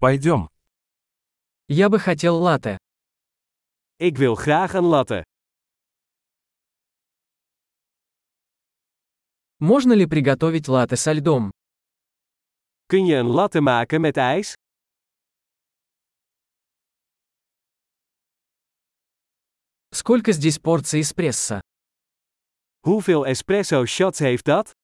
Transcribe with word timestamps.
Пойдем. 0.00 0.48
Я 1.66 1.88
бы 1.88 1.98
хотел 1.98 2.36
латте. 2.36 2.78
Ik 3.98 4.16
wil 4.16 4.36
graag 4.36 4.74
een 4.74 4.84
latte. 4.84 5.24
Можно 9.58 9.92
ли 9.94 10.06
приготовить 10.06 10.68
латте 10.68 10.96
со 10.96 11.12
льдом? 11.12 11.50
Kun 12.86 13.06
je 13.06 13.16
een 13.16 13.26
latte 13.26 13.60
maken 13.60 14.00
met 14.00 14.16
ijs? 14.16 14.54
Сколько 19.92 20.32
здесь 20.32 20.60
порций 20.60 21.00
эспрессо? 21.00 21.60
Hoeveel 22.86 23.24
espresso 23.26 23.84
shots 23.84 24.18
heeft 24.20 24.44
dat? 24.44 24.77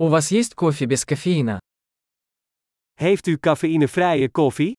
У 0.00 0.06
вас 0.06 0.30
есть 0.30 0.54
кофе 0.54 0.86
без 0.86 1.04
кофеина? 1.04 1.58
Heeft 3.00 3.26
u 3.26 3.36
cafeïnevrije 3.36 4.28
koffie? 4.28 4.74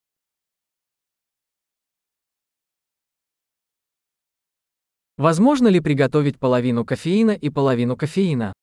Возможно 5.18 5.68
ли 5.68 5.82
приготовить 5.82 6.40
половину 6.40 6.86
кофеина 6.86 7.32
и 7.32 7.50
половину 7.50 7.98
кофеина? 7.98 8.54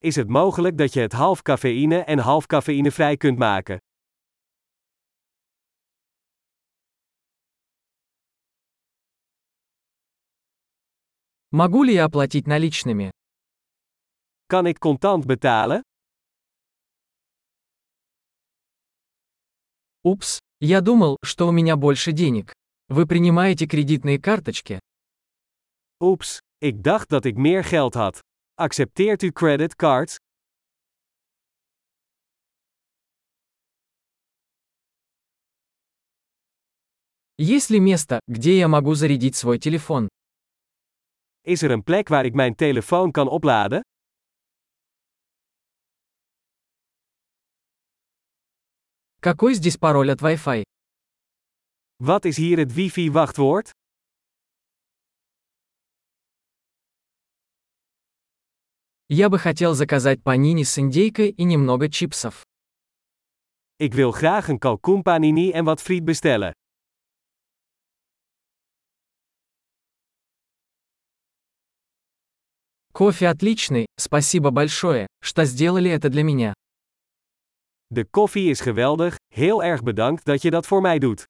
Is 0.00 0.16
het 0.16 0.28
mogelijk 0.28 0.78
dat 0.78 0.92
je 0.92 1.00
het 1.00 1.12
half 1.12 1.42
cafeïne 1.42 2.04
en 2.04 2.18
half 2.18 2.46
cafeïnevrij 2.46 3.16
kunt 3.16 3.38
maken? 3.38 3.78
Могу 11.50 11.84
ли 11.84 11.94
я 11.94 12.04
оплатить 12.04 12.46
наличными? 12.46 13.10
Kan 14.51 14.65
ik 14.65 14.79
contant 14.79 15.25
betalen? 15.25 15.81
Упс, 20.03 20.39
я 20.59 20.81
думал, 20.81 21.17
что 21.23 21.47
у 21.47 21.51
меня 21.51 21.75
больше 21.75 22.11
денег. 22.11 22.53
Вы 22.89 23.05
принимаете 23.05 23.67
кредитные 23.67 24.19
карточки? 24.19 24.79
Oeps, 25.99 26.37
ik 26.59 26.83
dacht 26.83 27.09
dat 27.09 27.25
ik 27.25 27.35
meer 27.35 27.63
geld 27.63 27.93
had. 27.93 28.19
Accepteert 28.55 29.21
u 29.23 29.31
creditcards? 29.31 30.17
Есть 37.39 37.69
ли 37.69 37.79
место, 37.79 38.19
где 38.27 38.57
я 38.57 38.67
могу 38.67 38.95
зарядить 38.95 39.35
свой 39.35 39.59
телефон? 39.59 40.07
Is 41.43 41.61
er 41.63 41.71
een 41.71 41.83
plek 41.83 42.07
waar 42.07 42.25
ik 42.25 42.33
mijn 42.33 42.55
telefoon 42.55 43.11
kan 43.11 43.27
opladen? 43.27 43.81
Какой 49.22 49.54
здесь 49.54 49.76
пароль 49.76 50.10
от 50.10 50.20
Wi-Fi? 50.20 50.64
Wat 52.00 52.24
is 52.24 52.36
hier 52.38 52.58
het 52.58 52.72
wifi-wachtwoord? 52.72 53.70
Я 59.08 59.28
бы 59.28 59.38
хотел 59.38 59.74
заказать 59.74 60.24
панини 60.24 60.64
с 60.64 60.76
индейкой 60.76 61.28
и 61.30 61.44
немного 61.44 61.88
чипсов. 61.88 62.42
Ik 63.78 63.94
wil 63.94 64.10
graag 64.10 64.48
een 64.48 64.58
kalkoen 64.58 65.02
panini 65.02 65.52
en 65.52 65.64
wat 65.64 65.80
friet 65.80 66.04
bestellen. 66.04 66.52
Кофе 72.92 73.28
отличный, 73.28 73.86
спасибо 73.96 74.50
большое, 74.50 75.06
что 75.22 75.44
сделали 75.44 75.92
это 75.92 76.08
для 76.08 76.24
меня. 76.24 76.54
De 77.91 78.05
koffie 78.05 78.49
is 78.49 78.59
geweldig, 78.59 79.15
heel 79.33 79.63
erg 79.63 79.83
bedankt 79.83 80.25
dat 80.25 80.41
je 80.41 80.49
dat 80.51 80.67
voor 80.67 80.81
mij 80.81 80.99
doet. 80.99 81.25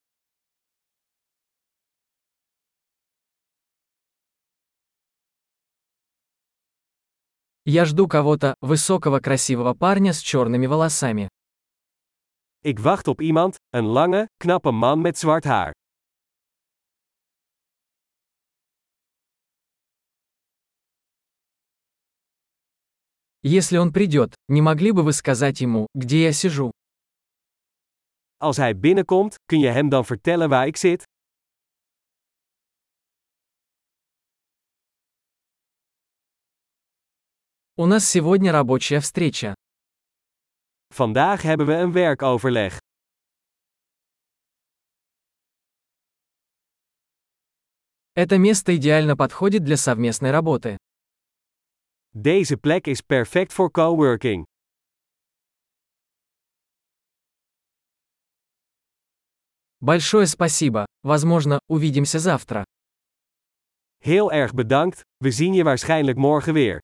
Я 7.70 7.86
жду 7.86 8.08
кого-то, 8.08 8.55
высокого 8.61 9.20
красивого 9.20 9.73
парня 9.73 10.14
с 10.14 10.20
черными 10.20 10.67
волосами. 10.67 11.28
Ik 12.64 12.80
wacht 12.80 13.08
op 13.08 13.22
iemand, 13.22 13.55
een 13.70 13.86
lange, 13.86 14.28
knappe 14.38 14.72
man 14.72 15.02
met 15.02 15.17
zwart 15.17 15.44
haar. 15.44 15.73
Если 23.45 23.77
он 23.77 23.92
придет, 23.92 24.36
не 24.47 24.63
могли 24.63 24.92
бы 24.92 25.03
вы 25.03 25.13
сказать 25.13 25.61
ему, 25.61 25.89
где 25.95 26.23
я 26.23 26.33
сижу? 26.33 26.70
Als 28.39 28.57
hij 28.58 28.75
binnenkomt, 28.75 29.36
kun 29.48 29.61
je 29.61 29.70
hem 29.70 29.89
dan 29.89 30.05
vertellen 30.05 30.48
waar 30.48 30.67
ik 30.67 30.77
zit? 30.77 31.05
У 37.75 37.86
нас 37.86 38.08
сегодня 38.08 38.53
рабочая 38.53 39.01
встреча. 39.01 39.55
Vandaag 40.95 41.42
hebben 41.42 41.67
we 41.67 41.74
een 41.74 41.92
werkoverleg. 41.92 42.79
Это 48.14 48.39
место 48.39 48.77
идеально 48.77 49.17
подходит 49.17 49.64
для 49.64 49.77
совместной 49.77 50.30
работы. 50.30 50.77
Deze 52.11 52.58
plek 52.58 52.88
is 52.88 53.02
perfect 53.02 53.54
voor 53.54 53.72
coworking. 53.72 54.44
Большое 59.80 60.26
спасибо. 60.26 60.86
Возможно, 61.04 61.60
увидимся 61.67 62.20
завтра. 62.20 62.64
Heel 63.98 64.32
erg 64.32 64.54
bedankt, 64.54 65.02
we 65.17 65.32
zien 65.32 65.54
je 65.54 65.64
waarschijnlijk 65.64 66.17
morgen 66.17 66.54
weer. 66.54 66.80